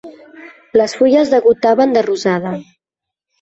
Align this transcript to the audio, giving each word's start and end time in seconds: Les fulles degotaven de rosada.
Les 0.81 0.95
fulles 1.01 1.33
degotaven 1.33 1.93
de 1.99 2.05
rosada. 2.09 2.55